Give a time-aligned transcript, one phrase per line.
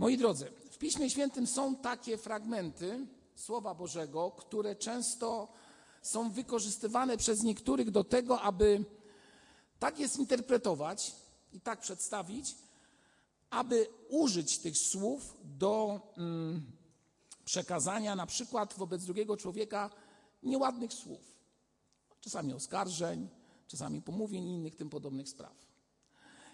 [0.00, 5.48] Moi drodzy, w Piśmie Świętym są takie fragmenty Słowa Bożego, które często
[6.02, 8.84] są wykorzystywane przez niektórych do tego, aby
[9.78, 11.12] tak je zinterpretować
[11.52, 12.54] i tak przedstawić,
[13.50, 16.72] aby użyć tych słów do mm,
[17.44, 19.90] przekazania na przykład wobec drugiego człowieka
[20.42, 21.20] nieładnych słów,
[22.20, 23.28] czasami oskarżeń,
[23.66, 25.69] czasami pomówień i innych tym podobnych spraw.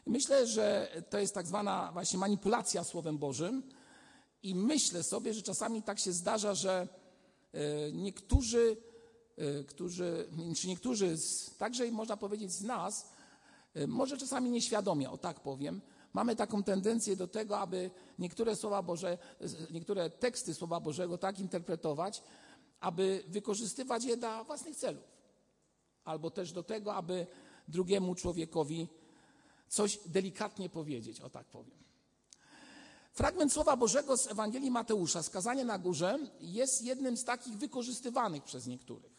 [0.07, 3.62] Myślę, że to jest tak zwana właśnie manipulacja Słowem Bożym
[4.43, 6.88] i myślę sobie, że czasami tak się zdarza, że
[7.52, 8.77] e, niektórzy,
[9.37, 11.16] e, którzy, czy niektórzy,
[11.59, 13.12] także można powiedzieć z nas,
[13.74, 15.80] e, może czasami nieświadomie, o tak powiem,
[16.12, 19.18] mamy taką tendencję do tego, aby niektóre słowa Boże,
[19.70, 22.23] niektóre teksty Słowa Bożego tak interpretować,
[22.80, 25.04] aby wykorzystywać je dla własnych celów.
[26.04, 27.27] Albo też do tego, aby
[27.68, 28.88] drugiemu człowiekowi
[29.69, 31.87] coś delikatnie powiedzieć, o tak powiem.
[33.12, 38.66] Fragment Słowa Bożego z Ewangelii Mateusza, skazanie na górze, jest jednym z takich wykorzystywanych przez
[38.66, 39.13] niektórych.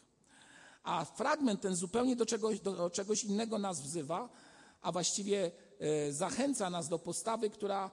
[0.83, 4.29] A fragment ten zupełnie do czegoś, do czegoś innego nas wzywa,
[4.81, 7.91] a właściwie e, zachęca nas do postawy, która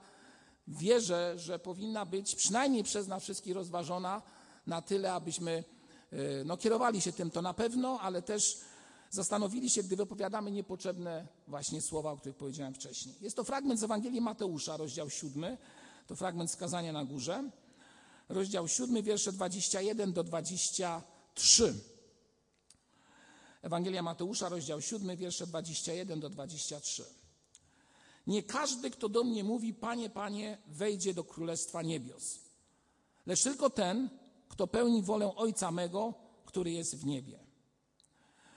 [0.69, 4.23] wierzę, że powinna być przynajmniej przez nas wszystkich rozważona
[4.67, 5.65] na tyle, abyśmy
[6.13, 8.61] e, no, kierowali się tym to na pewno, ale też
[9.15, 13.15] zastanowili się, gdy wypowiadamy niepotrzebne właśnie słowa, o których powiedziałem wcześniej.
[13.21, 15.57] Jest to fragment z Ewangelii Mateusza, rozdział 7,
[16.07, 17.51] to fragment skazania na górze,
[18.29, 21.75] rozdział 7, wiersze 21 do 23.
[23.63, 27.05] Ewangelia Mateusza, rozdział 7, wiersze 21 do 23.
[28.27, 32.39] Nie każdy, kto do mnie mówi, Panie, Panie, wejdzie do Królestwa Niebios,
[33.27, 34.11] lecz tylko ten,
[34.49, 36.15] kto pełni wolę Ojca mego,
[36.47, 37.44] który jest w niebie.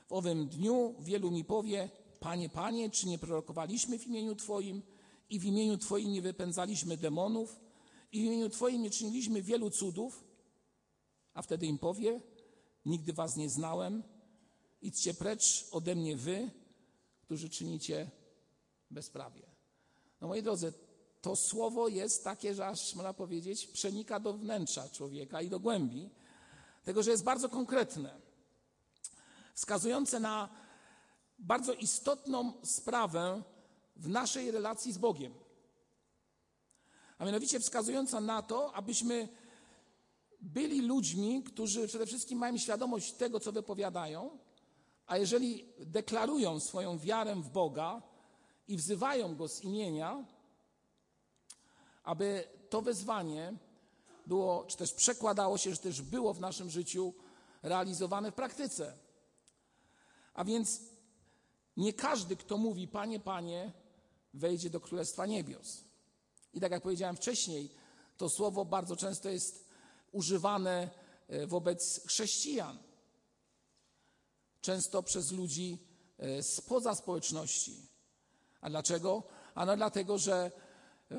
[0.07, 4.81] W owym dniu wielu mi powie, Panie, Panie, czy nie prorokowaliśmy w imieniu Twoim?
[5.29, 7.59] I w imieniu Twoim nie wypędzaliśmy demonów?
[8.11, 10.23] I w imieniu Twoim nie czyniliśmy wielu cudów?
[11.33, 12.21] A wtedy im powie,
[12.85, 14.03] nigdy Was nie znałem,
[14.81, 16.51] idźcie precz ode mnie Wy,
[17.21, 18.11] którzy czynicie
[18.91, 19.41] bezprawie.
[20.21, 20.73] No moi drodzy,
[21.21, 26.09] to słowo jest takie, że aż można powiedzieć, przenika do wnętrza człowieka i do głębi,
[26.83, 28.26] tego, że jest bardzo konkretne
[29.57, 30.49] wskazujące na
[31.39, 33.41] bardzo istotną sprawę
[33.95, 35.33] w naszej relacji z Bogiem.
[37.17, 39.27] A mianowicie wskazująca na to, abyśmy
[40.41, 44.37] byli ludźmi, którzy przede wszystkim mają świadomość tego, co wypowiadają,
[45.07, 48.01] a jeżeli deklarują swoją wiarę w Boga
[48.67, 50.25] i wzywają Go z imienia,
[52.03, 53.53] aby to wezwanie
[54.27, 57.13] było, czy też przekładało się, że też było w naszym życiu
[57.63, 59.06] realizowane w praktyce.
[60.37, 60.81] A więc
[61.77, 63.71] nie każdy, kto mówi Panie, Panie,
[64.33, 65.83] wejdzie do Królestwa Niebios.
[66.53, 67.69] I tak jak powiedziałem wcześniej,
[68.17, 69.67] to słowo bardzo często jest
[70.11, 70.89] używane
[71.27, 72.77] e, wobec chrześcijan.
[74.61, 75.77] Często przez ludzi
[76.17, 77.87] e, spoza społeczności.
[78.61, 79.23] A dlaczego?
[79.55, 80.51] Ano dlatego, że
[81.11, 81.17] e,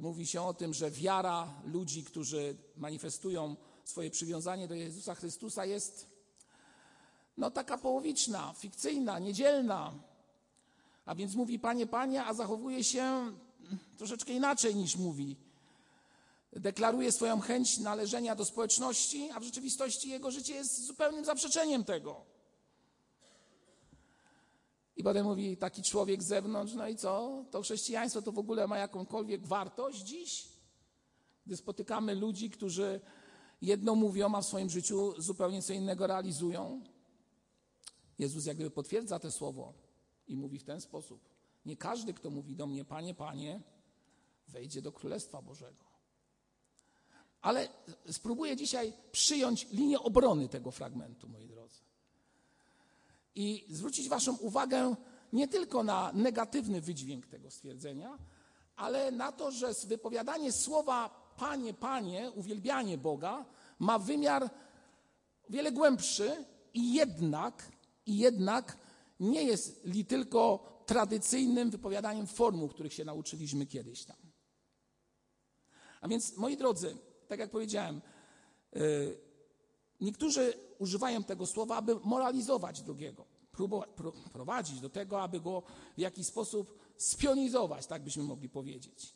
[0.00, 6.09] mówi się o tym, że wiara ludzi, którzy manifestują swoje przywiązanie do Jezusa Chrystusa jest
[7.40, 9.92] no taka połowiczna, fikcyjna, niedzielna.
[11.06, 13.32] A więc mówi Panie, Panie, a zachowuje się
[13.98, 15.36] troszeczkę inaczej niż mówi.
[16.52, 22.20] Deklaruje swoją chęć należenia do społeczności, a w rzeczywistości jego życie jest zupełnym zaprzeczeniem tego.
[24.96, 27.44] I potem mówi taki człowiek z zewnątrz, no i co?
[27.50, 30.48] To chrześcijaństwo to w ogóle ma jakąkolwiek wartość dziś?
[31.46, 33.00] Gdy spotykamy ludzi, którzy
[33.62, 36.80] jedno mówią, a w swoim życiu zupełnie co innego realizują.
[38.20, 39.74] Jezus jak gdyby potwierdza to słowo
[40.28, 41.20] i mówi w ten sposób.
[41.66, 43.60] Nie każdy, kto mówi do mnie, Panie, Panie,
[44.48, 45.84] wejdzie do Królestwa Bożego.
[47.40, 47.68] Ale
[48.10, 51.80] spróbuję dzisiaj przyjąć linię obrony tego fragmentu, moi drodzy.
[53.34, 54.96] I zwrócić Waszą uwagę
[55.32, 58.18] nie tylko na negatywny wydźwięk tego stwierdzenia,
[58.76, 63.44] ale na to, że wypowiadanie słowa Panie, Panie, uwielbianie Boga
[63.78, 64.50] ma wymiar
[65.48, 66.44] wiele głębszy
[66.74, 68.78] i jednak i jednak
[69.20, 74.16] nie jest li tylko tradycyjnym wypowiadaniem formuł, których się nauczyliśmy kiedyś tam.
[76.00, 76.96] A więc, moi drodzy,
[77.28, 78.00] tak jak powiedziałem,
[78.72, 79.20] yy,
[80.00, 83.88] niektórzy używają tego słowa, aby moralizować drugiego, próbować,
[84.32, 85.62] prowadzić do tego, aby go
[85.96, 89.14] w jakiś sposób spionizować, tak byśmy mogli powiedzieć.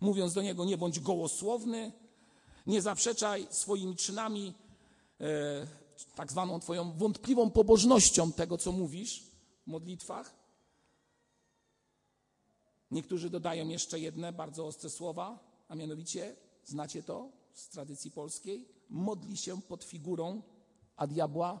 [0.00, 1.92] Mówiąc do niego, nie bądź gołosłowny,
[2.66, 4.54] nie zaprzeczaj swoimi czynami
[5.18, 5.26] yy,
[6.14, 9.22] tak zwaną Twoją wątpliwą pobożnością tego, co mówisz
[9.66, 10.34] w modlitwach.
[12.90, 15.38] Niektórzy dodają jeszcze jedne bardzo ostre słowa.
[15.68, 20.42] a mianowicie, znacie to z tradycji polskiej, modli się pod figurą,
[20.96, 21.60] a diabła?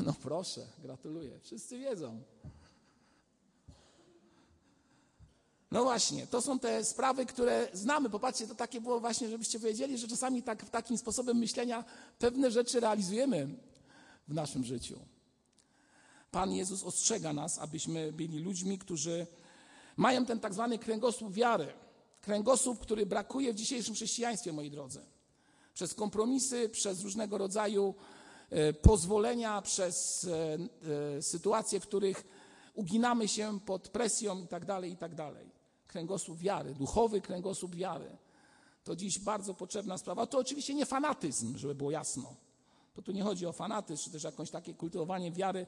[0.00, 2.22] No proszę, gratuluję, wszyscy wiedzą.
[5.70, 8.10] No właśnie, to są te sprawy, które znamy.
[8.10, 11.84] Popatrzcie, to takie było właśnie, żebyście wiedzieli, że czasami tak, takim sposobem myślenia
[12.18, 13.48] pewne rzeczy realizujemy
[14.28, 14.98] w naszym życiu.
[16.30, 19.26] Pan Jezus ostrzega nas, abyśmy byli ludźmi, którzy
[19.96, 21.72] mają ten tak zwany kręgosłup wiary.
[22.20, 25.00] Kręgosłup, który brakuje w dzisiejszym chrześcijaństwie, moi drodzy.
[25.74, 27.94] Przez kompromisy, przez różnego rodzaju
[28.50, 30.58] e, pozwolenia, przez e,
[31.18, 32.24] e, sytuacje, w których
[32.74, 34.46] uginamy się pod presją
[34.88, 35.14] i tak
[35.88, 38.16] Kręgosłup wiary, duchowy kręgosłup wiary.
[38.84, 40.26] To dziś bardzo potrzebna sprawa.
[40.26, 42.34] To oczywiście nie fanatyzm, żeby było jasno.
[42.94, 45.66] To tu nie chodzi o fanatyzm, czy też jakąś takie kultywowanie wiary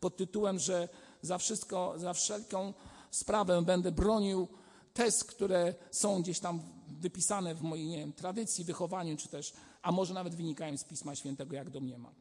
[0.00, 0.88] pod tytułem, że
[1.22, 2.74] za wszystko, za wszelką
[3.10, 4.48] sprawę będę bronił
[4.94, 9.52] tez, które są gdzieś tam wypisane w mojej nie wiem, tradycji, wychowaniu, czy też,
[9.82, 12.14] a może nawet wynikają z Pisma Świętego, jak domniemam,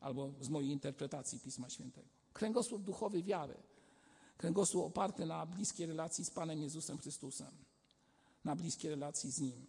[0.00, 2.06] albo z mojej interpretacji Pisma Świętego.
[2.32, 3.54] Kręgosłup duchowy wiary.
[4.42, 7.50] Kręgosłup oparty na bliskiej relacji z Panem Jezusem Chrystusem.
[8.44, 9.66] Na bliskiej relacji z Nim.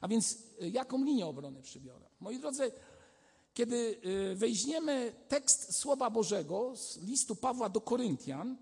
[0.00, 2.06] A więc y, jaką linię obrony przybiorę?
[2.20, 2.72] Moi drodzy,
[3.54, 4.00] kiedy
[4.32, 8.56] y, weźmiemy tekst Słowa Bożego z listu Pawła do Koryntian,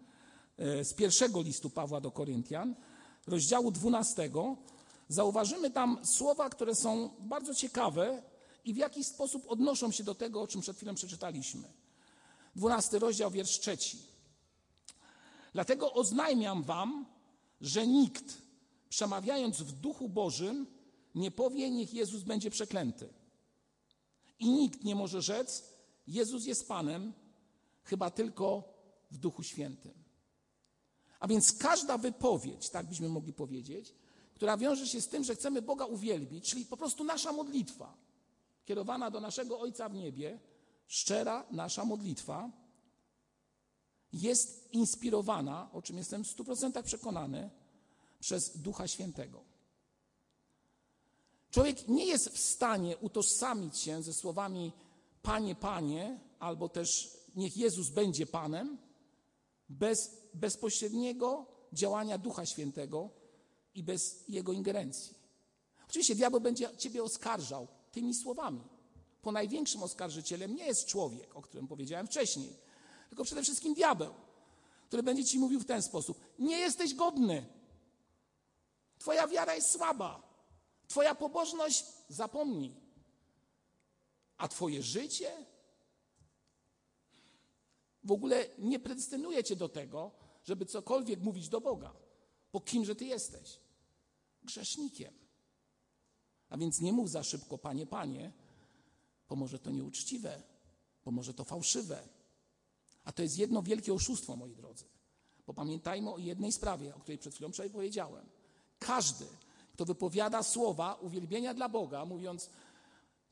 [0.81, 2.75] y, z pierwszego listu Pawła do Koryntian,
[3.27, 4.31] rozdziału 12,
[5.09, 8.23] zauważymy tam słowa, które są bardzo ciekawe
[8.65, 11.73] i w jakiś sposób odnoszą się do tego, o czym przed chwilą przeczytaliśmy.
[12.57, 14.14] 12 rozdział, wiersz trzeci.
[15.55, 17.07] Dlatego oznajmiam wam,
[17.61, 18.43] że nikt,
[18.89, 20.67] przemawiając w duchu Bożym,
[21.15, 23.09] nie powie, niech Jezus będzie przeklęty.
[24.39, 25.65] I nikt nie może rzec,
[26.07, 27.13] Jezus jest Panem,
[27.83, 28.75] chyba tylko
[29.11, 30.05] w Duchu Świętym.
[31.21, 33.95] A więc każda wypowiedź, tak byśmy mogli powiedzieć,
[34.35, 37.97] która wiąże się z tym, że chcemy Boga uwielbić, czyli po prostu nasza modlitwa,
[38.65, 40.41] kierowana do naszego Ojca w niebie,
[40.87, 42.51] szczera nasza modlitwa,
[44.15, 47.51] jest inspirowana, o czym jestem w 100% przekonany,
[48.21, 49.41] przez Ducha Świętego.
[51.51, 54.73] Człowiek nie jest w stanie utożsamić się ze słowami
[55.23, 58.79] Panie, Panie, albo też niech Jezus będzie Panem,
[59.69, 63.11] bez bezpośredniego działania Ducha Świętego
[63.75, 65.15] i bez Jego ingerencji.
[65.89, 68.61] Oczywiście diabeł będzie Ciebie oskarżał tymi słowami.
[69.23, 72.57] Po największym oskarżycielem nie jest człowiek, o którym powiedziałem wcześniej,
[73.15, 74.15] tylko przede wszystkim diabeł,
[74.89, 77.47] który będzie Ci mówił w ten sposób: Nie jesteś godny.
[78.99, 80.23] Twoja wiara jest słaba.
[80.89, 82.75] Twoja pobożność zapomnij.
[84.37, 85.47] A Twoje życie
[88.05, 90.11] w ogóle nie predestynuje Cię do tego,
[90.45, 91.93] żeby cokolwiek mówić do Boga.
[92.53, 93.61] Bo kimże Ty jesteś?
[94.43, 95.15] Grzesznikiem.
[96.49, 98.33] A więc nie mów za szybko, Panie, Panie,
[99.29, 100.43] bo może to nieuczciwe,
[101.05, 102.14] bo może to fałszywe.
[103.05, 104.85] A to jest jedno wielkie oszustwo, moi drodzy.
[105.47, 108.27] Bo pamiętajmy o jednej sprawie, o której przed chwilą powiedziałem.
[108.79, 109.27] Każdy,
[109.73, 112.51] kto wypowiada słowa uwielbienia dla Boga, mówiąc,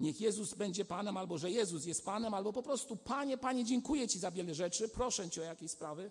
[0.00, 4.08] niech Jezus będzie Panem, albo że Jezus jest Panem, albo po prostu, Panie, Panie, dziękuję
[4.08, 6.10] Ci za wiele rzeczy, proszę Cię o jakieś sprawy,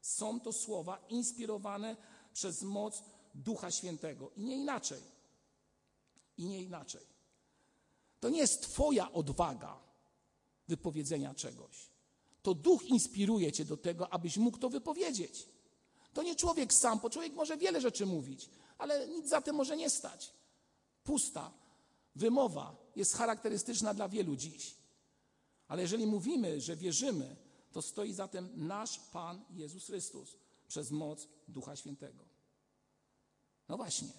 [0.00, 1.96] są to słowa inspirowane
[2.32, 3.02] przez moc
[3.34, 4.30] Ducha Świętego.
[4.36, 5.00] I nie inaczej.
[6.36, 7.06] I nie inaczej.
[8.20, 9.78] To nie jest Twoja odwaga
[10.68, 11.91] wypowiedzenia czegoś.
[12.42, 15.48] To Duch inspiruje Cię do tego, abyś mógł to wypowiedzieć.
[16.12, 19.76] To nie człowiek sam, bo człowiek może wiele rzeczy mówić, ale nic za tym może
[19.76, 20.32] nie stać.
[21.04, 21.52] Pusta
[22.16, 24.74] wymowa jest charakterystyczna dla wielu dziś.
[25.68, 27.36] Ale jeżeli mówimy, że wierzymy,
[27.72, 30.36] to stoi za tym nasz Pan Jezus Chrystus
[30.68, 32.24] przez moc Ducha Świętego.
[33.68, 34.12] No właśnie,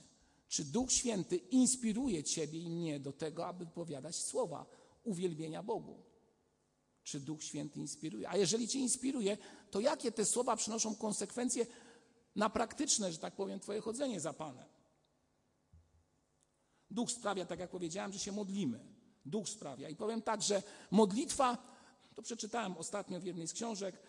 [0.48, 4.66] czy Duch Święty inspiruje Ciebie i mnie do tego, aby wypowiadać słowa
[5.04, 6.13] uwielbienia Bogu?
[7.04, 8.30] Czy Duch Święty inspiruje?
[8.30, 9.38] A jeżeli Cię inspiruje,
[9.72, 11.66] to jakie te słowa przynoszą konsekwencje
[12.36, 14.68] na praktyczne, że tak powiem, Twoje chodzenie za Panem.
[16.92, 18.80] Duch sprawia, tak jak powiedziałem, że się modlimy.
[19.26, 19.90] Duch sprawia.
[19.90, 21.58] I powiem tak, że modlitwa,
[22.16, 24.00] to przeczytałem ostatnio w jednej z książek,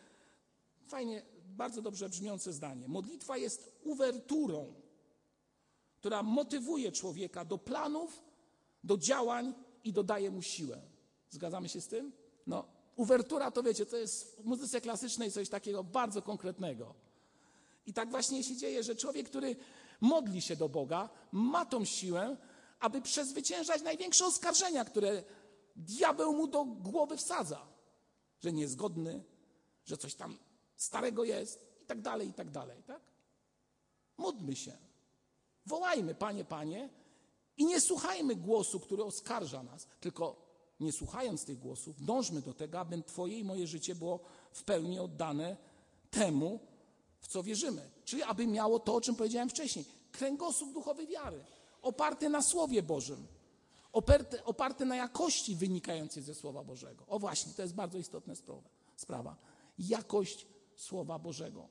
[0.87, 2.89] fajnie, bardzo dobrze brzmiące zdanie.
[2.89, 4.75] Modlitwa jest uwerturą,
[5.97, 8.23] która motywuje człowieka do planów,
[8.85, 10.83] do działań i dodaje mu siłę.
[11.31, 12.13] Zgadzamy się z tym?
[12.47, 16.95] No, uwertura to wiecie, to jest w muzyce klasycznej coś takiego bardzo konkretnego.
[17.87, 19.57] I tak właśnie się dzieje, że człowiek, który
[20.01, 22.37] modli się do Boga, ma tą siłę,
[22.81, 25.23] aby przezwyciężać największe oskarżenia, które
[25.77, 27.67] diabeł mu do głowy wsadza.
[28.41, 29.25] Że niezgodny,
[29.85, 30.39] że coś tam
[30.77, 32.83] starego jest i tak dalej, i tak dalej.
[32.83, 33.01] Tak?
[34.17, 34.77] Módlmy się.
[35.67, 36.89] Wołajmy, Panie, Panie,
[37.57, 40.44] i nie słuchajmy głosu, który oskarża nas, tylko
[40.81, 44.21] nie słuchając tych głosów, dążmy do tego, aby Twoje i moje życie było
[44.52, 45.57] w pełni oddane
[46.11, 46.61] temu,
[47.21, 47.90] w co wierzymy.
[48.04, 51.45] Czyli aby miało to, o czym powiedziałem wcześniej, kręgosłup duchowy wiary,
[51.83, 53.26] oparty na Słowie Bożym,
[53.93, 57.04] oparty, oparty na jakości wynikającej ze Słowa Bożego.
[57.09, 58.69] O właśnie, to jest bardzo istotna sprawa.
[58.97, 59.37] sprawa.
[59.78, 61.69] Jakość Słowa Bożego.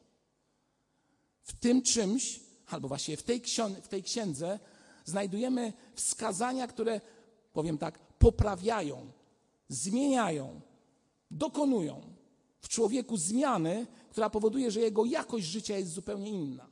[1.43, 3.41] W tym czymś, albo właściwie w tej,
[3.83, 4.60] w tej księdze,
[5.05, 7.01] znajdujemy wskazania, które,
[7.53, 9.12] powiem tak, poprawiają,
[9.68, 10.62] zmieniają,
[11.32, 12.01] dokonują
[12.60, 16.68] w człowieku zmiany, która powoduje, że jego jakość życia jest zupełnie inna.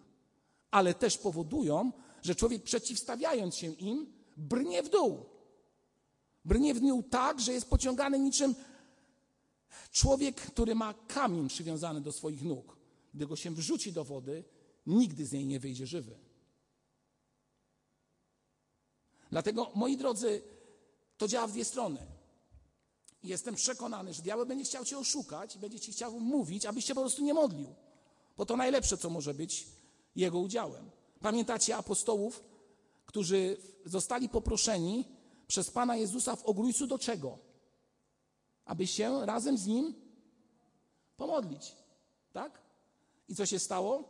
[0.71, 1.91] Ale też powodują,
[2.21, 5.25] że człowiek przeciwstawiając się im, brnie w dół.
[6.45, 8.55] Brnie w dół tak, że jest pociągany niczym
[9.91, 12.77] człowiek, który ma kamień przywiązany do swoich nóg.
[13.13, 14.43] Gdy go się wrzuci do wody,
[14.85, 16.15] nigdy z niej nie wyjdzie żywy.
[19.31, 20.41] Dlatego, moi drodzy,
[21.21, 21.99] to działa w dwie strony.
[23.23, 26.95] Jestem przekonany, że diabeł będzie chciał cię oszukać i będzie ci chciał mówić, abyś się
[26.95, 27.75] po prostu nie modlił.
[28.37, 29.67] Bo to najlepsze, co może być
[30.15, 30.91] jego udziałem.
[31.19, 32.43] Pamiętacie apostołów,
[33.05, 35.05] którzy zostali poproszeni
[35.47, 37.37] przez Pana Jezusa w ogrójcu do czego?
[38.65, 39.93] Aby się razem z Nim
[41.17, 41.75] pomodlić.
[42.33, 42.61] Tak?
[43.27, 44.03] I co się stało?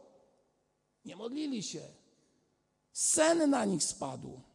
[1.06, 1.84] Nie modlili się.
[2.94, 4.51] Sen na nich spadł.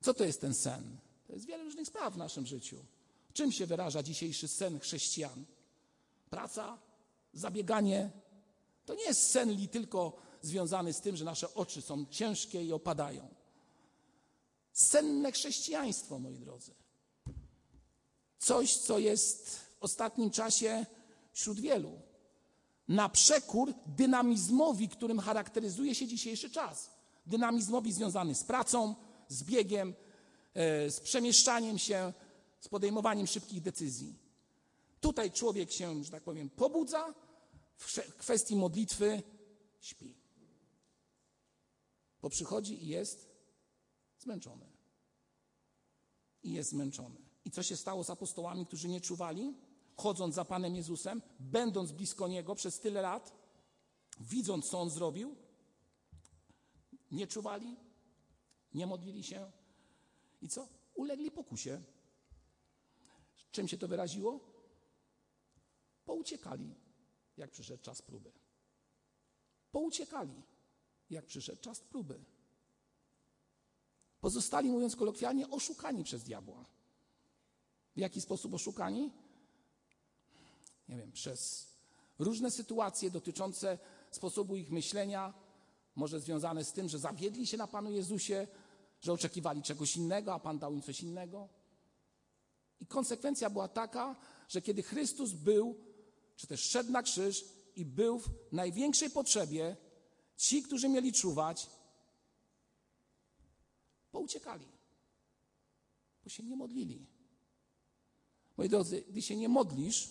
[0.00, 0.96] Co to jest ten sen?
[1.26, 2.84] To jest wiele różnych spraw w naszym życiu.
[3.32, 5.44] Czym się wyraża dzisiejszy sen chrześcijan?
[6.30, 6.78] Praca,
[7.32, 8.10] zabieganie.
[8.86, 12.72] To nie jest sen li tylko związany z tym, że nasze oczy są ciężkie i
[12.72, 13.28] opadają.
[14.72, 16.74] Senne chrześcijaństwo, moi drodzy.
[18.38, 20.86] Coś, co jest w ostatnim czasie
[21.32, 22.00] wśród wielu.
[22.88, 26.90] Na przekór dynamizmowi, którym charakteryzuje się dzisiejszy czas.
[27.26, 28.94] Dynamizmowi związany z pracą,
[29.28, 29.94] z biegiem,
[30.54, 32.12] e, z przemieszczaniem się,
[32.60, 34.18] z podejmowaniem szybkich decyzji.
[35.00, 37.14] Tutaj człowiek się, że tak powiem, pobudza,
[37.76, 39.22] w kwestii modlitwy
[39.80, 40.14] śpi.
[42.22, 43.28] Bo przychodzi i jest
[44.18, 44.66] zmęczony.
[46.42, 47.16] I jest zmęczony.
[47.44, 49.54] I co się stało z apostołami, którzy nie czuwali,
[49.96, 53.32] chodząc za Panem Jezusem, będąc blisko Niego przez tyle lat,
[54.20, 55.36] widząc, co On zrobił?
[57.10, 57.76] Nie czuwali,
[58.74, 59.52] nie modlili się
[60.42, 60.68] i co?
[60.94, 61.82] Ulegli pokusie.
[63.50, 64.40] Czym się to wyraziło?
[66.04, 66.74] Pouciekali,
[67.36, 68.32] jak przyszedł czas próby.
[69.72, 70.42] Pouciekali,
[71.10, 72.24] jak przyszedł czas próby.
[74.20, 76.64] Pozostali, mówiąc kolokwialnie, oszukani przez diabła.
[77.96, 79.12] W jaki sposób oszukani?
[80.88, 81.68] Nie wiem, przez
[82.18, 83.78] różne sytuacje dotyczące
[84.10, 85.34] sposobu ich myślenia,
[85.98, 88.46] może związane z tym, że zawiedli się na Panu Jezusie,
[89.00, 91.48] że oczekiwali czegoś innego, a Pan dał im coś innego.
[92.80, 94.16] I konsekwencja była taka,
[94.48, 95.76] że kiedy Chrystus był,
[96.36, 97.44] czy też szedł na krzyż
[97.76, 99.76] i był w największej potrzebie,
[100.36, 101.70] ci, którzy mieli czuwać,
[104.10, 104.68] pouciekali,
[106.24, 107.06] bo się nie modlili.
[108.56, 110.10] Moi drodzy, gdy się nie modlisz,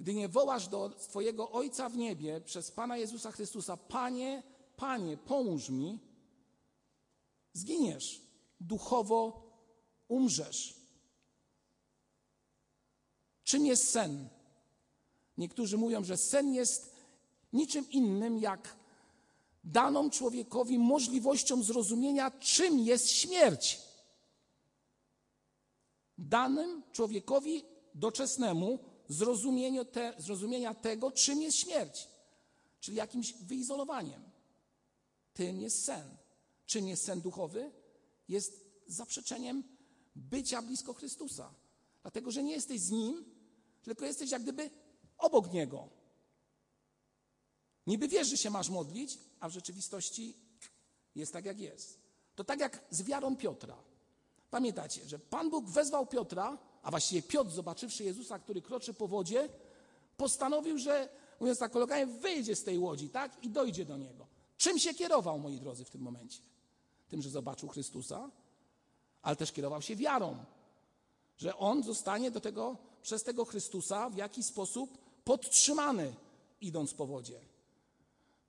[0.00, 4.42] gdy nie wołasz do Twojego Ojca w niebie przez Pana Jezusa Chrystusa, Panie,
[4.78, 5.98] Panie, pomóż mi,
[7.52, 8.20] zginiesz,
[8.60, 9.42] duchowo
[10.08, 10.74] umrzesz.
[13.44, 14.28] Czym jest sen?
[15.38, 16.94] Niektórzy mówią, że sen jest
[17.52, 18.76] niczym innym jak
[19.64, 23.80] daną człowiekowi możliwością zrozumienia, czym jest śmierć.
[26.18, 32.08] Danym człowiekowi doczesnemu zrozumieniu te, zrozumienia tego, czym jest śmierć,
[32.80, 34.37] czyli jakimś wyizolowaniem.
[35.38, 36.16] Tym jest sen.
[36.66, 37.72] Czym jest sen duchowy?
[38.28, 39.64] Jest zaprzeczeniem
[40.16, 41.54] bycia blisko Chrystusa.
[42.02, 43.24] Dlatego, że nie jesteś z Nim,
[43.82, 44.70] tylko jesteś jak gdyby
[45.18, 45.88] obok Niego.
[47.86, 50.36] Niby wiesz, że się masz modlić, a w rzeczywistości
[51.14, 51.98] jest tak, jak jest.
[52.34, 53.76] To tak jak z wiarą Piotra.
[54.50, 59.48] Pamiętacie, że Pan Bóg wezwał Piotra, a właściwie Piotr, zobaczywszy Jezusa, który kroczy po wodzie,
[60.16, 61.08] postanowił, że,
[61.40, 63.44] mówiąc tak kolokwialnie, wyjdzie z tej łodzi, tak?
[63.44, 64.27] I dojdzie do Niego.
[64.58, 66.42] Czym się kierował, moi drodzy, w tym momencie?
[67.08, 68.30] Tym, że zobaczył Chrystusa,
[69.22, 70.44] ale też kierował się wiarą,
[71.36, 76.14] że On zostanie do tego, przez tego Chrystusa w jakiś sposób podtrzymany,
[76.60, 77.40] idąc po wodzie.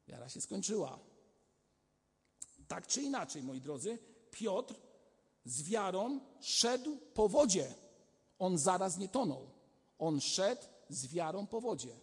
[0.08, 1.00] Wiara się skończyła.
[2.68, 4.00] Tak czy inaczej, moi drodzy,
[4.32, 4.76] Piotr
[5.46, 7.74] z wiarą szedł po wodzie.
[8.40, 9.50] On zaraz nie tonął.
[10.00, 12.00] On szedł z wiarą po wodzie.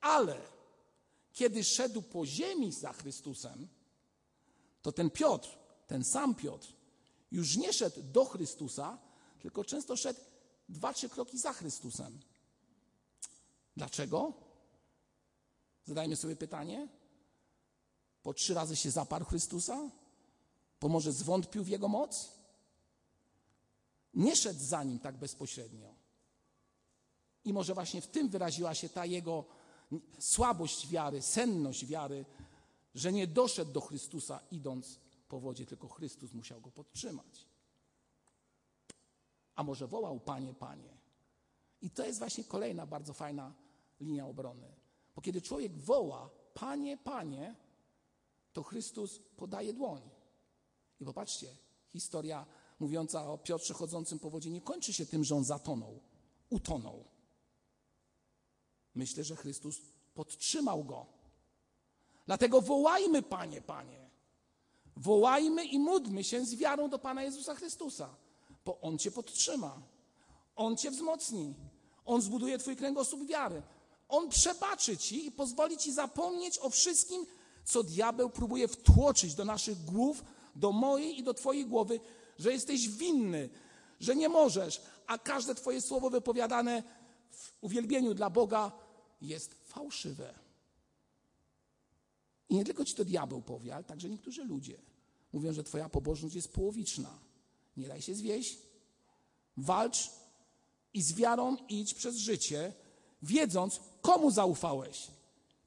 [0.00, 0.55] Ale
[1.36, 3.68] kiedy szedł po ziemi za Chrystusem,
[4.82, 5.48] to ten Piotr,
[5.86, 6.72] ten sam Piotr,
[7.30, 8.98] już nie szedł do Chrystusa,
[9.40, 10.20] tylko często szedł
[10.68, 12.20] dwa, trzy kroki za Chrystusem.
[13.76, 14.32] Dlaczego?
[15.84, 16.88] Zadajmy sobie pytanie.
[18.22, 19.90] Po trzy razy się zaparł Chrystusa?
[20.80, 22.32] Bo może zwątpił w Jego moc?
[24.14, 25.94] Nie szedł za Nim tak bezpośrednio.
[27.44, 29.55] I może właśnie w tym wyraziła się ta Jego
[30.18, 32.24] słabość wiary, senność wiary,
[32.94, 37.46] że nie doszedł do Chrystusa idąc po wodzie, tylko Chrystus musiał go podtrzymać.
[39.54, 40.96] A może wołał Panie, Panie.
[41.80, 43.54] I to jest właśnie kolejna bardzo fajna
[44.00, 44.74] linia obrony.
[45.16, 47.54] Bo kiedy człowiek woła Panie, Panie,
[48.52, 50.02] to Chrystus podaje dłoń.
[51.00, 51.56] I popatrzcie,
[51.92, 52.46] historia
[52.80, 56.00] mówiąca o Piotrze chodzącym po wodzie nie kończy się tym, że on zatonął,
[56.50, 57.04] utonął.
[58.96, 59.80] Myślę, że Chrystus
[60.14, 61.06] podtrzymał go.
[62.26, 64.10] Dlatego wołajmy, Panie, Panie.
[64.96, 68.14] Wołajmy i módlmy się z wiarą do Pana Jezusa Chrystusa,
[68.64, 69.82] bo On Cię podtrzyma.
[70.56, 71.54] On Cię wzmocni.
[72.04, 73.62] On zbuduje Twój kręgosłup wiary.
[74.08, 77.26] On przebaczy Ci i pozwoli Ci zapomnieć o wszystkim,
[77.64, 80.24] co diabeł próbuje wtłoczyć do naszych głów,
[80.54, 82.00] do mojej i do Twojej głowy,
[82.38, 83.48] że jesteś winny,
[84.00, 86.82] że nie możesz, a każde Twoje słowo wypowiadane
[87.30, 88.72] w uwielbieniu dla Boga
[89.20, 90.34] jest fałszywe.
[92.48, 94.78] I nie tylko ci to diabeł powie, ale także niektórzy ludzie
[95.32, 97.18] mówią, że Twoja pobożność jest połowiczna.
[97.76, 98.58] Nie daj się zwieść,
[99.56, 100.10] walcz
[100.94, 102.72] i z wiarą idź przez życie,
[103.22, 105.06] wiedząc, komu zaufałeś,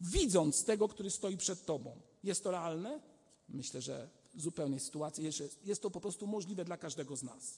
[0.01, 2.01] widząc tego, który stoi przed Tobą.
[2.23, 3.01] Jest to realne?
[3.49, 7.57] Myślę, że w zupełnej sytuacji jest, jest to po prostu możliwe dla każdego z nas.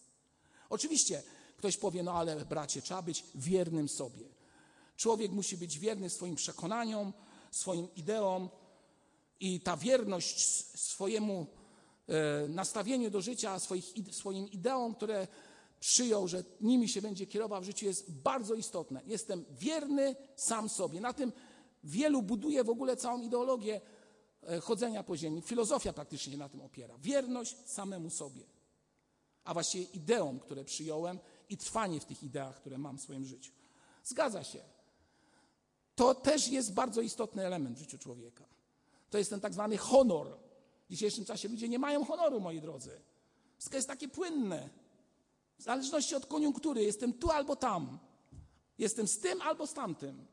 [0.69, 1.23] Oczywiście
[1.57, 4.25] ktoś powie, no ale bracie, trzeba być wiernym sobie.
[5.01, 7.13] Człowiek musi być wierny swoim przekonaniom,
[7.51, 8.49] swoim ideom
[9.39, 10.47] i ta wierność
[10.79, 11.47] swojemu
[12.07, 15.27] e, nastawieniu do życia, swoich, swoim ideom, które
[15.79, 19.01] przyjął, że nimi się będzie kierował w życiu, jest bardzo istotne.
[19.05, 21.01] Jestem wierny sam sobie.
[21.01, 21.31] Na tym
[21.83, 23.81] wielu buduje w ogóle całą ideologię
[24.43, 25.41] e, chodzenia po ziemi.
[25.41, 26.97] Filozofia praktycznie na tym opiera.
[26.97, 28.41] Wierność samemu sobie.
[29.43, 33.51] A właściwie ideom, które przyjąłem i trwanie w tych ideach, które mam w swoim życiu.
[34.03, 34.80] Zgadza się.
[36.01, 38.45] To też jest bardzo istotny element w życiu człowieka.
[39.09, 40.37] To jest ten tak zwany honor.
[40.87, 43.01] W dzisiejszym czasie ludzie nie mają honoru, moi drodzy.
[43.57, 44.69] Wszystko jest takie płynne.
[45.57, 47.99] W zależności od koniunktury jestem tu albo tam.
[48.77, 50.25] Jestem z tym albo z tamtym.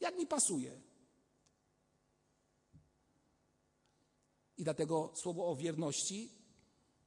[0.00, 0.80] Jak mi pasuje.
[4.58, 6.30] I dlatego słowo o wierności,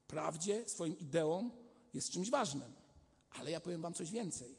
[0.07, 1.51] prawdzie, swoim ideom
[1.93, 2.73] jest czymś ważnym.
[3.29, 4.55] Ale ja powiem Wam coś więcej.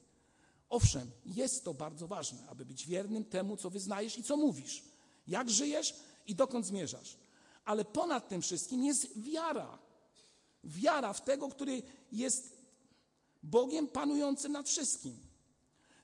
[0.71, 4.83] Owszem, jest to bardzo ważne, aby być wiernym temu, co wyznajesz i co mówisz,
[5.27, 5.95] jak żyjesz
[6.27, 7.17] i dokąd zmierzasz.
[7.65, 9.79] Ale ponad tym wszystkim jest wiara.
[10.65, 12.57] Wiara w tego, który jest
[13.43, 15.17] Bogiem panującym nad wszystkim.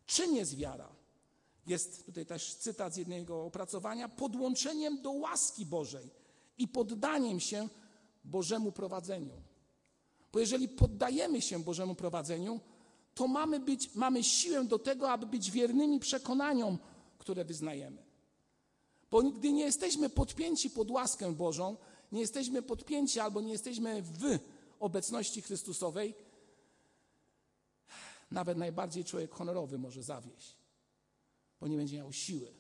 [0.07, 0.89] Czym jest wiara?
[1.67, 6.11] Jest tutaj też cytat z jednego opracowania: podłączeniem do łaski Bożej
[6.59, 7.69] i poddaniem się
[8.25, 9.43] Bożemu prowadzeniu.
[10.33, 12.61] Bo jeżeli poddajemy się Bożemu prowadzeniu,
[13.17, 16.79] to mamy, być, mamy siłę do tego, aby być wiernymi przekonaniom,
[17.19, 18.03] które wyznajemy.
[19.11, 21.77] Bo gdy nie jesteśmy podpięci pod łaskę Bożą,
[22.13, 24.39] nie jesteśmy podpięci albo nie jesteśmy w
[24.81, 26.15] obecności Chrystusowej,
[28.31, 30.57] nawet najbardziej człowiek honorowy może zawieść,
[31.61, 32.55] bo nie będzie miał siły,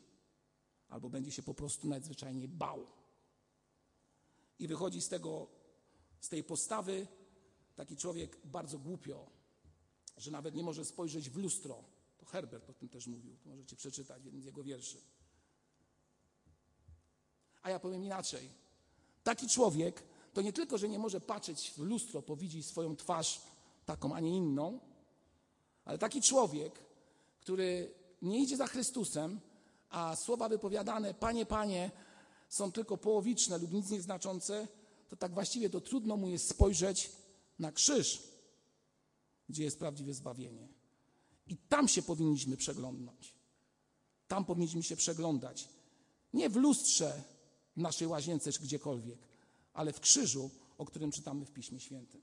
[0.88, 2.86] albo będzie się po prostu nadzwyczajnie bał.
[4.58, 5.46] I wychodzi z tego,
[6.20, 7.06] z tej postawy
[7.74, 9.35] taki człowiek bardzo głupio,
[10.16, 11.84] że nawet nie może spojrzeć w lustro.
[12.18, 14.98] To Herbert o tym też mówił, to możecie przeczytać jeden z jego wierszy.
[17.62, 18.50] A ja powiem inaczej.
[19.24, 20.02] Taki człowiek
[20.34, 23.40] to nie tylko, że nie może patrzeć w lustro, powiedzieć swoją twarz
[23.86, 24.80] taką, a nie inną,
[25.84, 26.80] ale taki człowiek,
[27.40, 29.40] który nie idzie za Chrystusem,
[29.90, 31.90] a słowa wypowiadane, Panie, Panie,
[32.48, 34.68] są tylko połowiczne lub nic nieznaczące,
[35.08, 37.12] to tak właściwie to trudno mu jest spojrzeć
[37.58, 38.22] na krzyż,
[39.48, 40.68] gdzie jest prawdziwe zbawienie.
[41.46, 43.34] I tam się powinniśmy przeglądnąć.
[44.28, 45.68] Tam powinniśmy się przeglądać.
[46.32, 47.22] Nie w lustrze
[47.76, 49.18] w naszej łazience czy gdziekolwiek,
[49.72, 52.22] ale w krzyżu, o którym czytamy w Piśmie Świętym.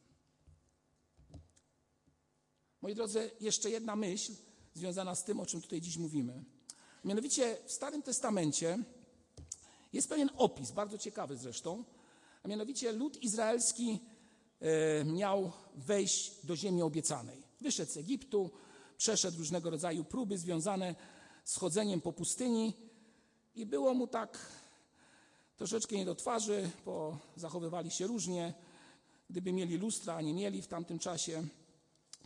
[2.81, 4.33] Moi drodzy, jeszcze jedna myśl
[4.73, 6.43] związana z tym, o czym tutaj dziś mówimy.
[7.03, 8.83] Mianowicie w Starym Testamencie
[9.93, 11.83] jest pewien opis, bardzo ciekawy zresztą,
[12.43, 13.99] a mianowicie lud izraelski
[15.05, 17.43] miał wejść do ziemi obiecanej.
[17.61, 18.51] Wyszedł z Egiptu,
[18.97, 20.95] przeszedł różnego rodzaju próby związane
[21.43, 22.73] z chodzeniem po pustyni
[23.55, 24.39] i było mu tak
[25.57, 28.53] troszeczkę nie do twarzy, bo zachowywali się różnie.
[29.29, 31.47] Gdyby mieli lustra, a nie mieli w tamtym czasie,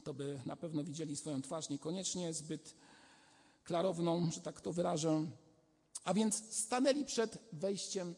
[0.03, 2.75] to by na pewno widzieli swoją twarz niekoniecznie zbyt
[3.63, 5.25] klarowną, że tak to wyrażę.
[6.03, 8.15] A więc stanęli przed wejściem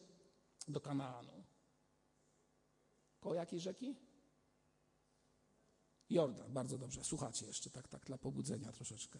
[0.68, 1.29] do Kanaanu.
[3.20, 3.94] Koło jakiej rzeki?
[6.10, 7.04] Jordan, bardzo dobrze.
[7.04, 9.18] Słuchacie jeszcze, tak, tak, dla pobudzenia troszeczkę.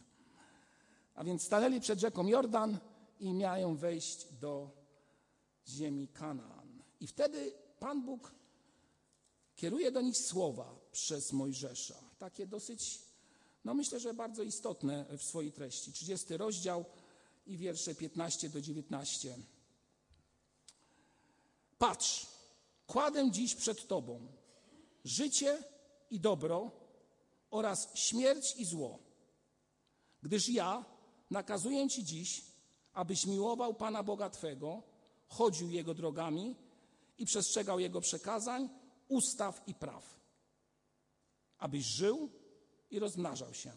[1.14, 2.78] A więc stanęli przed rzeką Jordan
[3.20, 4.70] i miają wejść do
[5.68, 6.82] ziemi Kanaan.
[7.00, 8.34] I wtedy Pan Bóg
[9.56, 11.94] kieruje do nich słowa przez Mojżesza.
[12.18, 13.02] Takie dosyć,
[13.64, 15.92] no myślę, że bardzo istotne w swojej treści.
[15.92, 16.84] 30 rozdział
[17.46, 19.38] i wiersze 15 do 19.
[21.78, 22.26] Patrz,
[22.90, 24.26] kładę dziś przed Tobą
[25.04, 25.62] życie
[26.10, 26.70] i dobro
[27.50, 28.98] oraz śmierć i zło.
[30.22, 30.84] Gdyż ja
[31.30, 32.44] nakazuję Ci dziś,
[32.92, 34.82] abyś miłował Pana Boga Twego,
[35.26, 36.56] chodził Jego drogami
[37.18, 38.68] i przestrzegał Jego przekazań,
[39.08, 40.20] ustaw i praw,
[41.58, 42.30] abyś żył
[42.90, 43.72] i rozmnażał się.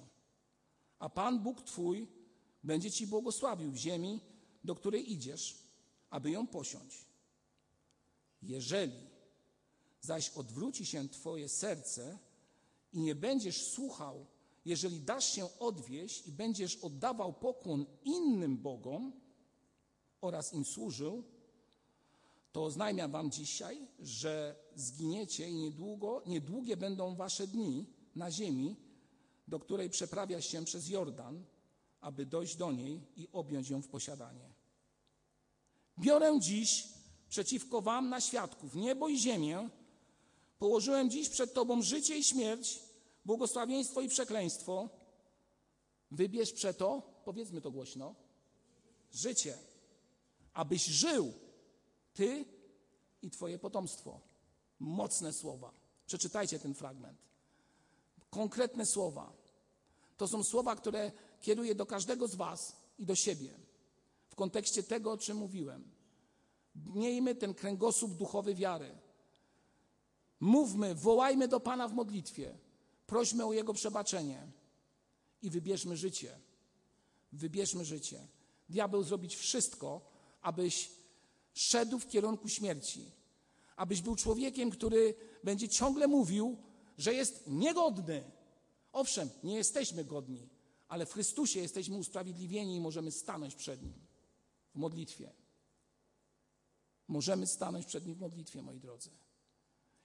[0.99, 2.07] A Pan Bóg Twój
[2.63, 4.21] będzie Ci błogosławił w ziemi,
[4.63, 5.57] do której idziesz,
[6.09, 7.12] aby ją posiąść.
[8.43, 9.07] Jeżeli
[10.01, 12.17] zaś odwróci się Twoje serce
[12.93, 14.25] i nie będziesz słuchał,
[14.65, 19.13] jeżeli dasz się odwieść i będziesz oddawał pokłon innym bogom
[20.21, 21.23] oraz im służył,
[22.51, 28.75] to oznajmiam wam dzisiaj, że zginiecie i niedługo, niedługie będą wasze dni na ziemi,
[29.47, 31.45] do której przeprawia się przez Jordan,
[32.01, 34.53] aby dojść do niej i objąć ją w posiadanie.
[35.99, 36.87] Biorę dziś
[37.33, 39.69] przeciwko wam na świadków niebo i ziemię,
[40.59, 42.79] położyłem dziś przed tobą życie i śmierć,
[43.25, 44.89] błogosławieństwo i przekleństwo.
[46.11, 48.15] Wybierz przeto, powiedzmy to głośno,
[49.13, 49.57] życie,
[50.53, 51.33] abyś żył
[52.13, 52.45] ty
[53.21, 54.19] i twoje potomstwo.
[54.79, 55.73] Mocne słowa.
[56.05, 57.17] Przeczytajcie ten fragment.
[58.29, 59.33] Konkretne słowa.
[60.17, 63.53] To są słowa, które kieruję do każdego z was i do siebie.
[64.29, 65.92] W kontekście tego, o czym mówiłem.
[66.75, 68.97] Miejmy ten kręgosłup duchowy wiary.
[70.39, 72.57] Mówmy, wołajmy do Pana w modlitwie.
[73.07, 74.47] Prośmy o Jego przebaczenie
[75.41, 76.39] i wybierzmy życie.
[77.31, 78.27] Wybierzmy życie.
[78.69, 80.01] Diabeł zrobić wszystko,
[80.41, 80.91] abyś
[81.53, 83.11] szedł w kierunku śmierci.
[83.75, 86.57] Abyś był człowiekiem, który będzie ciągle mówił,
[86.97, 88.31] że jest niegodny.
[88.91, 90.49] Owszem, nie jesteśmy godni,
[90.87, 93.93] ale w Chrystusie jesteśmy usprawiedliwieni i możemy stanąć przed Nim
[94.75, 95.42] w modlitwie.
[97.13, 99.09] Możemy stanąć przed Nim w modlitwie, moi drodzy.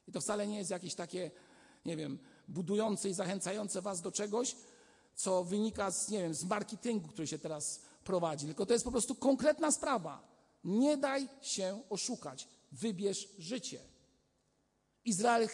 [0.08, 1.30] I to wcale nie jest jakieś takie,
[1.84, 2.18] nie wiem,
[2.48, 4.56] budujące i zachęcające Was do czegoś,
[5.14, 8.90] co wynika z, nie wiem, z marketingu, który się teraz prowadzi, tylko to jest po
[8.90, 10.28] prostu konkretna sprawa.
[10.64, 12.48] Nie daj się oszukać.
[12.72, 13.80] Wybierz życie.
[15.04, 15.48] Izrael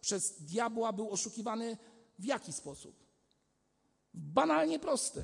[0.00, 1.76] przez diabła był oszukiwany
[2.18, 3.04] w jaki sposób?
[4.14, 5.22] Banalnie prosty.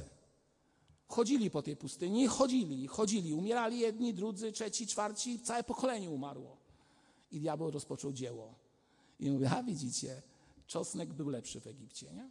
[1.10, 6.56] Chodzili po tej pustyni, chodzili, chodzili, umierali jedni, drudzy, trzeci, czwarci, całe pokolenie umarło.
[7.32, 8.54] I diabeł rozpoczął dzieło.
[9.20, 10.22] I mówi, a widzicie,
[10.66, 12.30] czosnek był lepszy w Egipcie, nie?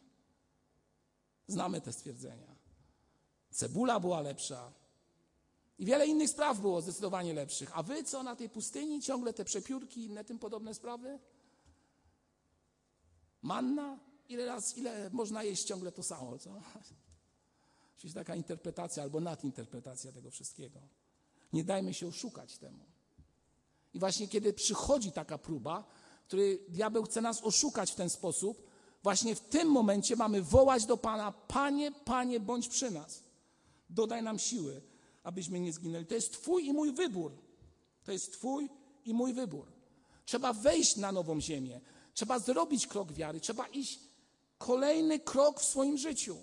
[1.48, 2.56] Znamy te stwierdzenia.
[3.52, 4.72] Cebula była lepsza.
[5.80, 7.78] I wiele innych spraw było zdecydowanie lepszych.
[7.78, 9.02] A wy co na tej pustyni?
[9.02, 11.20] Ciągle te przepiórki i inne tym podobne sprawy?
[13.42, 14.00] Manna?
[14.30, 16.62] Ile raz, ile można jeść ciągle to samo, co?
[18.00, 20.80] Czyli taka interpretacja albo nadinterpretacja tego wszystkiego.
[21.54, 22.86] Nie dajmy się oszukać temu.
[23.94, 25.84] I właśnie kiedy przychodzi taka próba,
[26.28, 28.70] który diabeł chce nas oszukać w ten sposób,
[29.04, 33.24] właśnie w tym momencie mamy wołać do Pana: Panie, Panie, bądź przy nas.
[33.90, 34.82] Dodaj nam siły,
[35.24, 36.06] abyśmy nie zginęli.
[36.06, 37.32] To jest Twój i mój wybór.
[38.04, 38.70] To jest Twój
[39.06, 39.72] i mój wybór.
[40.26, 41.82] Trzeba wejść na nową ziemię.
[42.14, 43.40] Trzeba zrobić krok wiary.
[43.40, 44.00] Trzeba iść
[44.58, 46.38] kolejny krok w swoim życiu.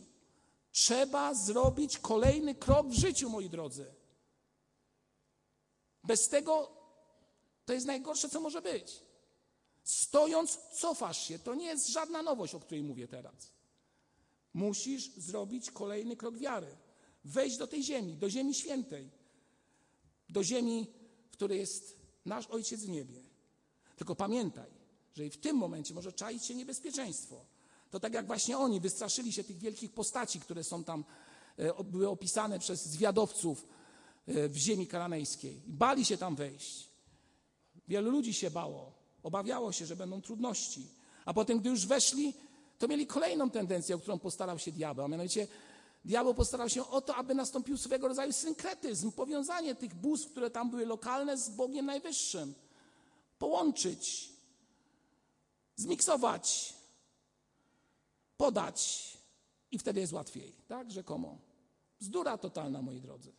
[0.77, 3.95] Trzeba zrobić kolejny krok w życiu, moi drodzy.
[6.05, 6.71] Bez tego
[7.65, 9.01] to jest najgorsze, co może być.
[9.85, 11.39] Stojąc, cofasz się.
[11.39, 13.53] To nie jest żadna nowość, o której mówię teraz.
[14.55, 16.77] Musisz zrobić kolejny krok wiary.
[17.25, 19.11] Wejść do tej ziemi, do ziemi świętej.
[20.29, 20.87] Do ziemi,
[21.31, 23.23] w której jest nasz Ojciec w niebie.
[23.97, 24.71] Tylko pamiętaj,
[25.15, 27.56] że i w tym momencie może czaić się niebezpieczeństwo.
[27.91, 31.05] To tak jak właśnie oni wystraszyli się tych wielkich postaci, które są tam,
[31.57, 33.67] e, były opisane przez zwiadowców
[34.27, 35.61] e, w ziemi kananejskiej.
[35.67, 36.89] Bali się tam wejść.
[37.89, 38.93] Wielu ludzi się bało.
[39.23, 40.87] Obawiało się, że będą trudności.
[41.25, 42.35] A potem, gdy już weszli,
[42.79, 45.49] to mieli kolejną tendencję, o którą postarał się diabeł, a mianowicie
[46.07, 50.71] Diabeł postarał się o to, aby nastąpił swego rodzaju synkretyzm, powiązanie tych bóstw, które tam
[50.71, 52.55] były lokalne, z Bogiem Najwyższym.
[53.39, 54.33] Połączyć,
[55.77, 56.75] zmiksować,
[58.37, 59.13] podać
[59.71, 60.91] i wtedy jest łatwiej, tak?
[60.91, 61.39] Rzekomo.
[62.01, 63.33] Bzdura totalna, moi drodzy.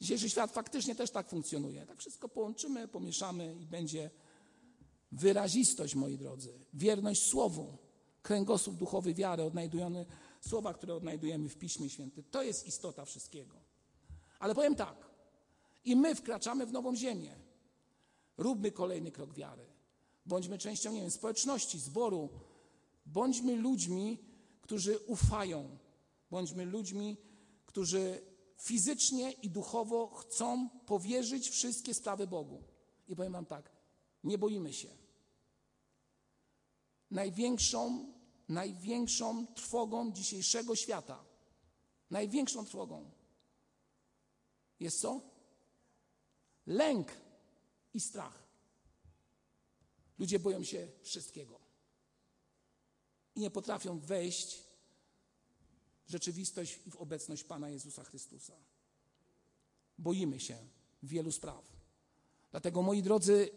[0.00, 1.86] Dzisiejszy świat faktycznie też tak funkcjonuje.
[1.86, 4.10] Tak wszystko połączymy, pomieszamy i będzie
[5.12, 7.78] wyrazistość, moi drodzy, wierność słowu,
[8.22, 10.06] kręgosłup duchowy wiary, odnajdujemy
[10.40, 12.24] słowa, które odnajdujemy w Piśmie Świętym.
[12.30, 13.56] To jest istota wszystkiego.
[14.38, 15.10] Ale powiem tak,
[15.84, 17.36] i my wkraczamy w nową ziemię.
[18.36, 19.66] Róbmy kolejny krok wiary.
[20.26, 22.28] Bądźmy częścią, nie wiem, społeczności, zboru.
[23.12, 24.18] Bądźmy ludźmi,
[24.60, 25.78] którzy ufają.
[26.30, 27.16] Bądźmy ludźmi,
[27.66, 28.22] którzy
[28.56, 32.62] fizycznie i duchowo chcą powierzyć wszystkie sprawy Bogu.
[33.08, 33.72] I powiem Wam tak,
[34.24, 34.88] nie boimy się.
[37.10, 38.12] Największą,
[38.48, 41.24] największą trwogą dzisiejszego świata,
[42.10, 43.10] największą trwogą
[44.80, 45.20] jest co?
[46.66, 47.12] Lęk
[47.94, 48.42] i strach.
[50.18, 51.59] Ludzie boją się wszystkiego
[53.40, 54.62] nie potrafią wejść
[56.06, 58.54] w rzeczywistość i w obecność Pana Jezusa Chrystusa.
[59.98, 60.58] Boimy się
[61.02, 61.64] wielu spraw.
[62.50, 63.50] Dlatego, moi drodzy,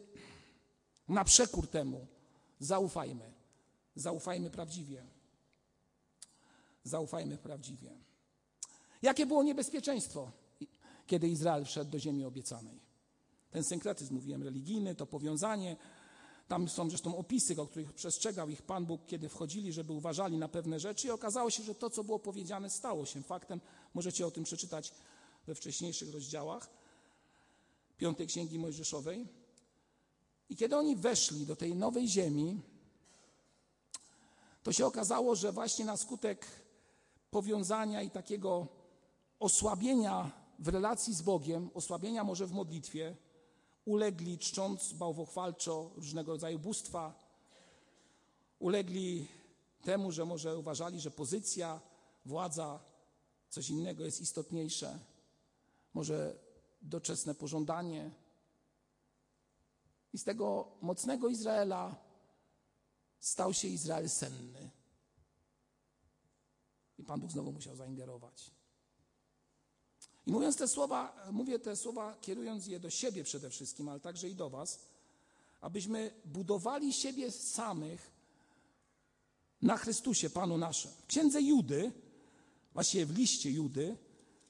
[1.08, 2.08] na przekór temu
[2.60, 3.34] zaufajmy.
[3.96, 5.06] Zaufajmy prawdziwie.
[6.84, 7.91] Zaufajmy prawdziwie.
[9.02, 10.32] Jakie było niebezpieczeństwo,
[11.08, 12.80] kiedy Izrael wszedł do ziemi obiecanej?
[13.52, 15.78] Ten synkretyzm, mówiłem, religijny, to powiązanie,
[16.47, 20.47] tam są zresztą opisy, o których przestrzegał ich Pan Bóg, kiedy wchodzili, żeby uważali na
[20.47, 23.62] pewne rzeczy i okazało się, że to, co było powiedziane, stało się faktem.
[23.93, 24.93] Możecie o tym przeczytać
[25.47, 26.69] we wcześniejszych rozdziałach
[27.97, 29.27] Piątej Księgi Mojżeszowej.
[30.49, 32.62] I kiedy oni weszli do tej nowej ziemi,
[34.63, 36.45] to się okazało, że właśnie na skutek
[37.32, 38.67] powiązania i takiego
[39.39, 43.15] osłabienia w relacji z Bogiem, osłabienia może w modlitwie,
[43.86, 47.13] ulegli czcząc bałwochwalczo różnego rodzaju bóstwa,
[48.60, 49.28] ulegli
[49.82, 51.82] temu, że może uważali, że pozycja,
[52.26, 52.80] władza,
[53.50, 55.00] coś innego jest istotniejsze,
[55.93, 56.39] może
[56.82, 58.12] doczesne pożądanie.
[60.13, 61.96] I z tego mocnego Izraela
[63.19, 64.69] stał się Izrael senny.
[66.98, 68.52] I Pan Bóg znowu musiał zaingerować.
[70.28, 74.30] I mówiąc te słowa, mówię te słowa kierując je do siebie przede wszystkim, ale także
[74.30, 74.80] i do Was,
[75.62, 78.12] abyśmy budowali siebie samych
[79.62, 80.92] na Chrystusie, Panu naszym.
[80.92, 81.92] W księdze Judy,
[82.74, 83.98] właściwie w liście Judy,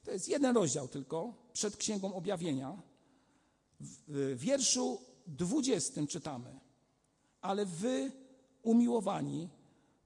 [0.04, 2.82] to jest jeden rozdział tylko, przed księgą objawienia,
[3.80, 6.60] w wierszu dwudziestym czytamy,
[7.40, 8.12] ale wy,
[8.62, 9.48] umiłowani,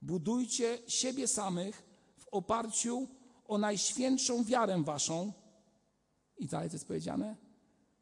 [0.01, 1.83] budujcie siebie samych
[2.17, 3.07] w oparciu
[3.47, 5.33] o najświętszą wiarę waszą,
[6.39, 7.35] i dalej co jest powiedziane?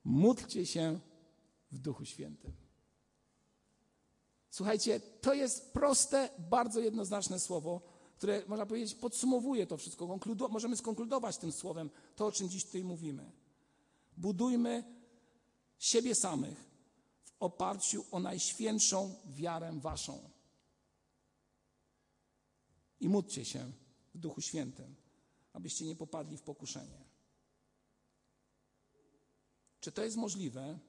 [0.03, 0.99] Módlcie się
[1.71, 2.51] w Duchu Świętym.
[4.49, 7.81] Słuchajcie, to jest proste, bardzo jednoznaczne słowo,
[8.17, 10.07] które można powiedzieć podsumowuje to wszystko.
[10.07, 13.31] Konkludu możemy skonkludować tym słowem to, o czym dziś tutaj mówimy.
[14.17, 14.83] Budujmy
[15.77, 16.65] siebie samych
[17.23, 20.29] w oparciu o najświętszą wiarę waszą.
[22.99, 23.71] I módlcie się
[24.15, 24.95] w Duchu Świętym,
[25.53, 27.06] abyście nie popadli w pokuszenie.
[29.79, 30.79] Czy to jest możliwe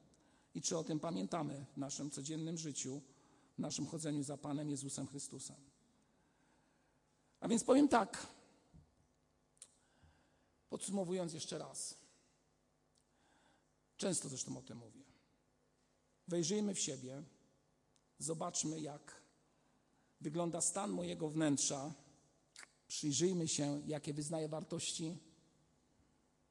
[0.54, 3.00] i czy o tym pamiętamy w naszym codziennym życiu,
[3.56, 5.56] w naszym chodzeniu za Panem Jezusem Chrystusem?
[7.40, 8.26] A więc powiem tak,
[10.70, 11.98] podsumowując jeszcze raz.
[13.96, 15.02] Często zresztą o tym mówię.
[16.28, 17.22] Wejrzyjmy w siebie,
[18.18, 19.22] zobaczmy, jak
[20.20, 21.94] wygląda stan mojego wnętrza,
[22.88, 25.18] przyjrzyjmy się, jakie wyznaję wartości,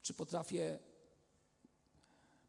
[0.01, 0.79] czy potrafię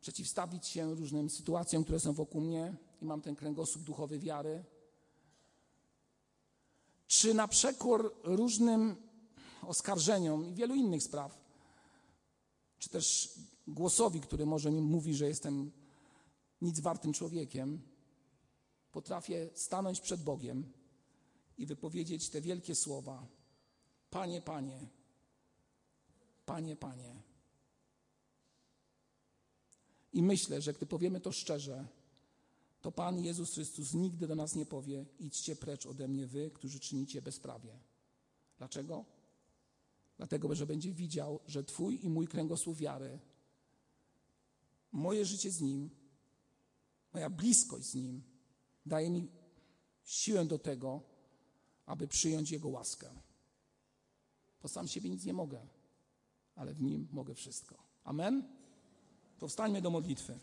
[0.00, 4.64] przeciwstawić się różnym sytuacjom, które są wokół mnie i mam ten kręgosłup duchowy wiary?
[7.06, 8.96] Czy na przekór różnym
[9.62, 11.40] oskarżeniom i wielu innych spraw,
[12.78, 13.34] czy też
[13.66, 15.72] głosowi, który może mi mówi, że jestem
[16.62, 17.82] nic wartym człowiekiem,
[18.92, 20.72] potrafię stanąć przed Bogiem
[21.58, 23.26] i wypowiedzieć te wielkie słowa:
[24.10, 24.86] Panie, Panie,
[26.46, 27.27] Panie, Panie.
[30.12, 31.88] I myślę, że gdy powiemy to szczerze,
[32.80, 36.80] to Pan Jezus Chrystus nigdy do nas nie powie: idźcie precz ode mnie, wy, którzy
[36.80, 37.78] czynicie bezprawie.
[38.58, 39.04] Dlaczego?
[40.16, 43.18] Dlatego, że będzie widział, że Twój i mój kręgosłup wiary,
[44.92, 45.90] moje życie z Nim,
[47.12, 48.22] moja bliskość z Nim
[48.86, 49.28] daje mi
[50.04, 51.02] siłę do tego,
[51.86, 53.10] aby przyjąć Jego łaskę.
[54.62, 55.66] bo sam siebie nic nie mogę,
[56.54, 57.76] ale w nim mogę wszystko.
[58.04, 58.57] Amen?
[59.40, 60.38] Powstańmy do modlitwy.